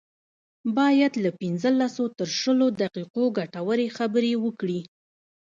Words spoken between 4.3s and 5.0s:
وکړي.